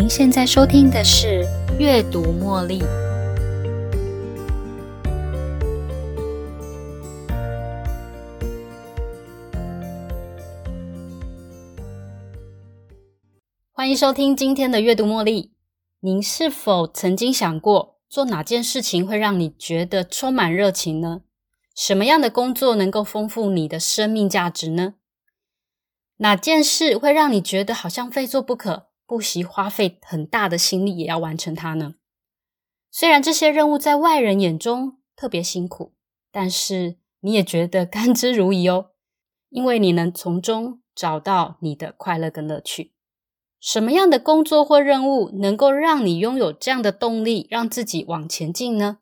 [0.00, 1.44] 您现在收听的是
[1.76, 2.78] 《阅读茉莉》。
[13.72, 15.42] 欢迎收听今天的《阅读茉莉》。
[15.98, 21.22] 您是否曾经想过，做哪件事情会让你觉得充满热情呢？
[21.74, 24.94] 什么样的工作能够丰富你的生命价值呢？
[26.18, 31.94] 哪件事会让你觉得好像非做不可，不惜花费很大的心力也要完成它呢？
[32.90, 35.94] 虽然这些任务在外人眼中特别辛苦，
[36.30, 38.90] 但是你也觉得甘之如饴哦，
[39.48, 42.92] 因为你能从中找到你的快乐跟乐趣。
[43.58, 48.98] 什么样的工作或任务能够让你拥有这样的动力，让自己往前进呢？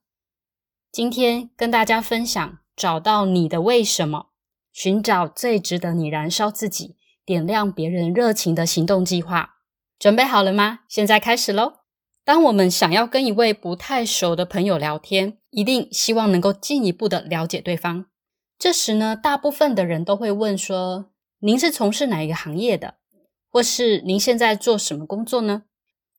[0.92, 4.28] 今天跟大家分享，找到你的为什么，
[4.72, 6.96] 寻找最值得你燃烧自己。
[7.24, 9.55] 点亮别人热情的行动计划，
[9.98, 10.80] 准备好了吗？
[10.88, 11.80] 现在开始喽！
[12.22, 18.06] 当我们想要跟一位不太熟的朋友聊天，一定希望能够进一步的了解对方。
[18.58, 22.96] 这时呢，大部分的人都会问说：“您是从事哪一个行业的？
[23.50, 25.62] 或是您现在做什么工作呢？”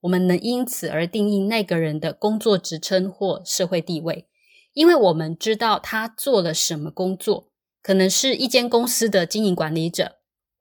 [0.02, 4.28] 我们能因此而定义那个人的工作职称或社会地位，
[4.74, 7.50] 因为我们知道他做了什么工作，
[7.82, 10.17] 可能是一间公司的经营管理者。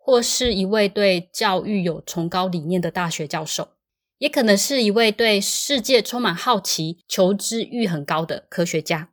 [0.06, 3.70] 或是一位对教育有崇高理念的大学教授，
[4.18, 9.08] 也可能是一位对世界充满好奇、求知欲很高的科学家。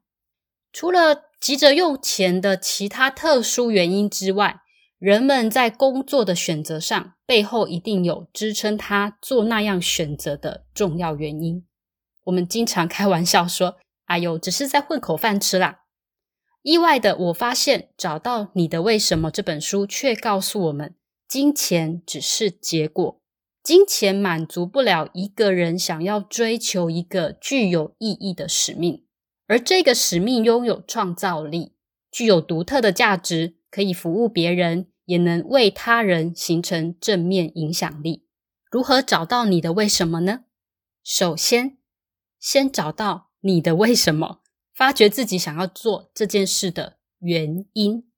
[0.71, 4.61] 除了急着用钱的其他特殊原因之外，
[4.99, 11.65] 人们在工作的选择上，背后一定有支撑他做那样选择的重要原因。
[12.25, 15.79] 我们经常开玩笑说：“哎呦，只是在混口饭吃啦。”
[16.63, 20.95] 意外的，我发现《找到你的为什么》这本书却告诉我们，
[21.27, 23.21] 金钱只是结果，
[23.61, 29.03] 金钱满足不了一个人想要追求一个具有意义的使命，
[29.45, 31.73] 而这个使命拥有创造力，
[32.09, 38.25] 具有独特的价值，可以服务别人，也能为他人形成正面影响力。
[38.71, 40.45] 如何找到你的为什么呢？
[41.03, 41.77] 首先，
[42.39, 44.39] 先找到你的为什么。
[44.73, 48.09] 发掘自己想要做这件事的原因，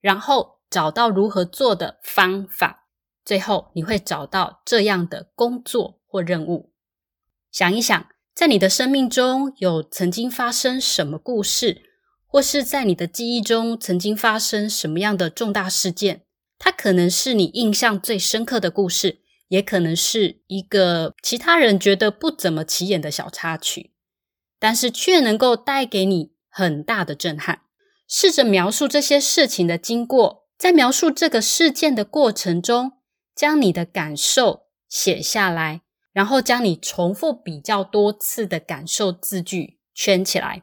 [0.00, 2.86] 然后找到如何做的方法，
[3.24, 6.72] 最后你会找到这样的工作或任务。
[7.50, 11.82] 想一想，在你的生命中有曾经发生什么故事，
[12.26, 16.22] 或是在你的记忆中曾经发生什么样的重大事件？
[16.58, 23.92] 它可能是你印象最深刻的故事，也可能是一个其他人觉得不怎么起眼的小插曲。
[24.58, 27.62] 但是却能够带给你很大的震撼。
[28.06, 32.92] 试着描述这些事情的经过，在描述这个事件的过程中，
[33.34, 35.82] 将你的感受写下来，
[36.12, 40.62] 然后将你重复比较多次的感受字句圈起来。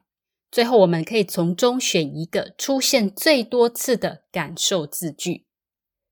[0.51, 5.45] 最后，我们可以从中选一个出现最多次的感受字句，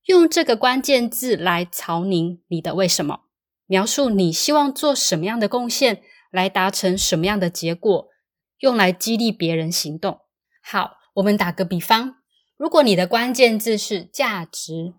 [0.05, 3.21] 用这个关键字来曹宁你的为什么，
[3.65, 6.03] 描述你希望做什么样的贡献。
[6.33, 8.09] 来达成什么样的结果，
[8.57, 10.21] 用来激励别人行动。
[10.63, 12.15] 好，我们打个比方，
[12.57, 14.95] 如果你的关键字是价值，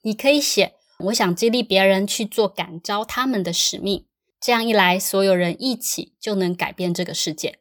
[0.00, 4.06] 你可以写：我想激励别人去做感召他们的使命。
[4.40, 7.58] 这样一来，所有人一起就能改变这个世界。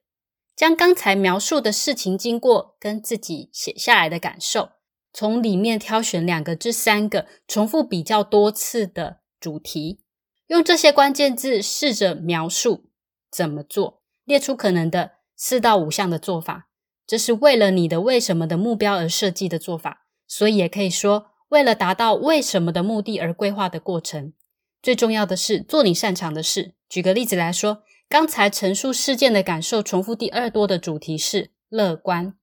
[0.55, 4.69] 将刚才描述的事情经过跟自己写下来的感受，
[5.11, 9.99] 从里面挑选两个至三个重复比较多次的主题，
[10.47, 12.85] 用这些关键字试着描述。
[13.33, 14.03] 怎么做？
[14.25, 16.69] 列出可能的四到五项的做法，
[17.07, 24.33] 这是为了你的为什么的目标而设计的做法，所以也可以说，为了达到为什么的目的而规划的过程。
[24.81, 26.75] 最重要的是做你擅长的事。
[26.87, 32.35] 举个例子来说，刚才陈述事件的感受重复第二多的主题是乐观，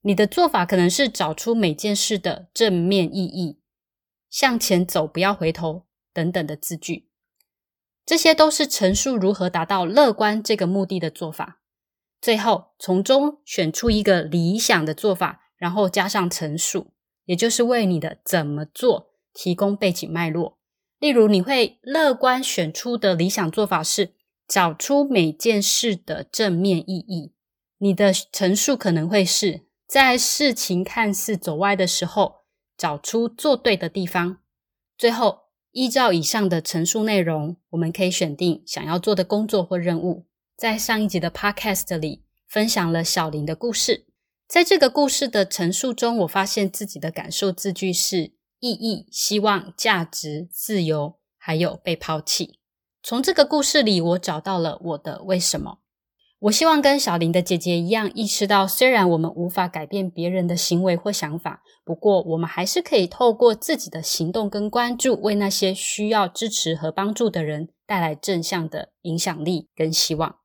[0.00, 3.60] 你的做法可能是找出每件事的正面意义，
[4.30, 5.84] 向前走，不要回头
[6.14, 7.08] 等等的字句。
[8.06, 11.60] 这些都是陈述如何达到乐观这个目的的做法。
[12.20, 16.92] 最后从中选出一个理想的做法，然后加上陈述，
[17.24, 20.56] 也就是为你的怎么做提供背景脉络。
[21.00, 24.14] 例如，你会乐观选出的理想做法是
[24.46, 27.34] 找出每件事的正面意义。
[27.78, 32.44] 你的陈述可能会是在事情看似走歪的时候，
[32.78, 34.38] 找出做对的地方。
[34.96, 35.45] 最后。
[35.76, 40.24] 依照以上的陈述内容，我们可以选定想要做的工作或任务。
[40.56, 44.06] 在上一集的 Podcast 里，分享了小林的故事。
[44.48, 52.58] 在这个故事的陈述中，我发现自己的感受字句是意义、希望、价值、自由，还有被抛弃。
[53.02, 55.80] 从这个故事里，我找到了我的为什么。
[56.46, 70.36] 我希望跟小林的姐姐一样，意识到虽然我们无法改变别人的行为或想法，不过我们还是可以透过自己的行动跟关注，为那些需要支持和帮助的人带来正向的影响力跟希望。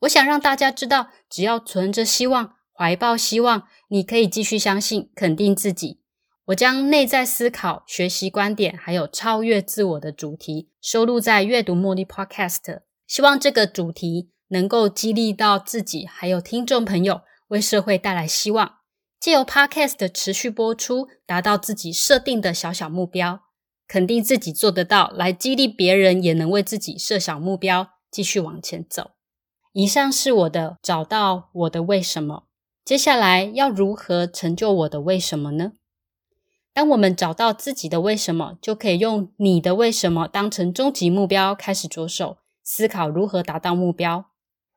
[0.00, 6.00] 我想让大家知道，只要存着希望，怀抱希望，你可以继续相信，肯定自己。
[6.46, 14.33] 我将内在思考、学习观点，还有超越自我的主题收录在阅读茉莉 Podcast，希望这个主题。
[14.48, 18.76] 能够激励到自己，还有听众朋友，为社会带来希望。
[19.18, 23.40] 借由 Podcast 的持续播出，达到自己设定的小小目标，
[23.88, 29.12] 肯定自己做得到，来激励别人也能为自己设小目标，继续往前走。
[29.72, 32.44] 以上是我的找到我的为什么。
[32.84, 35.72] 接下来要如何成就我的为什么呢？
[36.74, 44.26] 当我们找到自己的为什么，就可以用你的为什么当成终极目标，开始着手思考如何达到目标。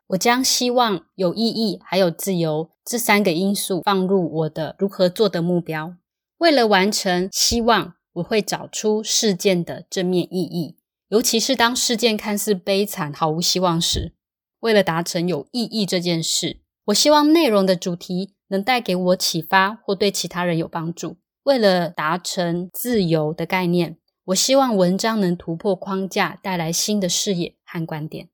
[0.07, 5.95] 我将希望、有意义还有自由这三个因素放入我的如何做的目标。
[6.37, 10.77] 为了完成希望，我会找出事件的正面意义，
[11.09, 14.13] 尤其是当事件看似悲惨、毫无希望时。
[14.61, 21.17] 为了达成有意义这件事，我希望内容的主题能带给我启发或对其他人有帮助。
[21.43, 28.29] 为了达成自由的概念，我希望文章能突破框架，带来新的视野和观点。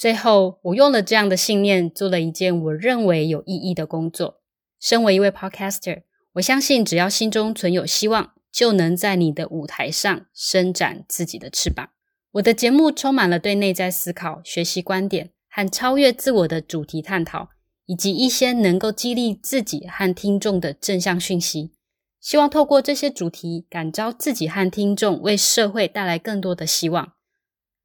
[0.00, 4.40] 最后，我用了这样的信念，做了一件我认为有意义的工作。
[4.80, 11.90] 身为一位 podcaster，我相信只要心中存有希望，就能在你的舞台上伸展自己的翅膀。
[12.30, 17.50] 我的节目充满了对内在思考、学习观点和超越自我的主题探讨，
[17.84, 21.72] 以及一些能够激励自己和听众的正向讯息。
[22.18, 27.12] 希望透过这些主题，感召自己和听众，为社会带来更多的希望。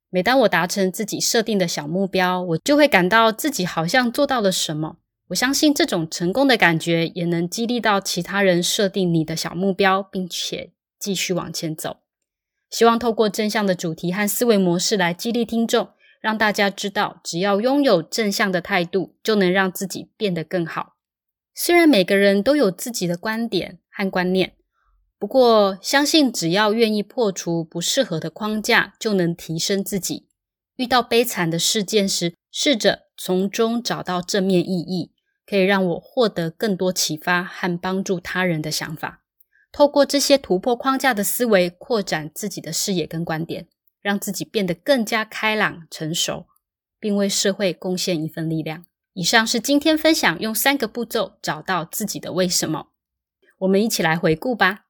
[0.10, 4.98] 每当我达成自己设定的小目标，我就会感到自己好像做到了什么。
[5.30, 11.98] 我相信这种成功的感觉也能激励到其他人设定你的小目标，并且继续往前走。
[12.70, 15.90] 希望透过正向的主题和思维模式来激励听众，
[16.22, 20.96] 让大家知道，只要拥有正向的态度，就能让自己变得更好。
[21.54, 24.54] 虽然每个人都有自己的观点和观念。
[25.18, 30.28] 不过，相信只要愿意破除不适合的框架，就能提升自己。
[30.76, 35.14] 遇到悲惨的事件时，试着从中找到正面意义，
[35.46, 39.24] 可以让我获得更多启发和帮助他人的想法。
[39.72, 43.68] 透过这些突破框架的思维，扩展自己的视野跟观点，
[44.02, 46.48] 让自己变得更加开朗、成熟，
[47.00, 48.86] 并为社会贡献一份力量。
[49.14, 52.88] 以上是今天分享用三个步骤找到自己的为什么。
[53.60, 54.85] 我们一起来回顾吧。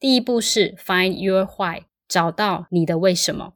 [0.00, 3.52] 第一步是 find your why，找到你的为什么。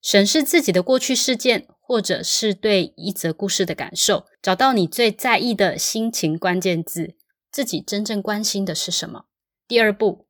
[0.00, 7.16] 审视自己的过去事件，或者是对一则故事的感受，找到你最在意的心情关键字，
[7.50, 9.24] 自己真正关心的是什么。
[9.66, 10.28] 第二步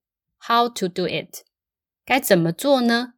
[0.49, 1.45] ，how to do it，
[2.07, 3.13] 该怎么做呢？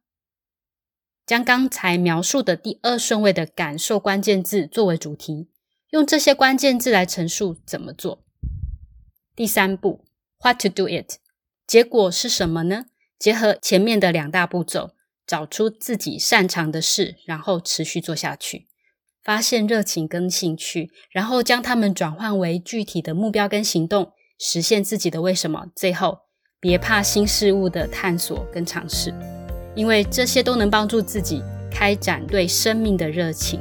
[1.25, 5.47] 将刚才描述的第二顺位的感受关键字作为主题，
[5.91, 8.25] 用这些关键字来陈述怎么做。
[9.33, 10.03] 第三步
[10.43, 11.19] ，what to do it。
[11.69, 12.85] 结果是什么呢？
[13.19, 14.89] 结合前面的两大步骤，
[15.27, 18.65] 找出自己擅长的事，然后持续做下去，
[19.23, 25.67] 发现热情跟兴趣，然后将它们转换为具体的目标跟行动，实现自己的为什么。
[25.75, 26.21] 最后，
[26.59, 29.13] 别怕新事物的探索跟尝试，
[29.75, 33.59] 因为这些都能帮助自己开展对生命的热情。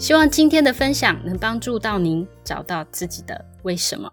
[0.00, 4.12] 希望今天的分享能帮助到您找到自己的为什么。